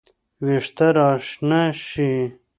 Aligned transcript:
وېښته 0.45 0.87
راشنه 0.95 1.61
شي 1.85 2.11